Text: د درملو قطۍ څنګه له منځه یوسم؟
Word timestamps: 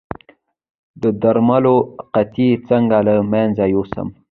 د 1.01 1.03
درملو 1.21 1.75
قطۍ 2.13 2.49
څنګه 2.69 2.97
له 3.07 3.15
منځه 3.31 3.63
یوسم؟ 3.73 4.07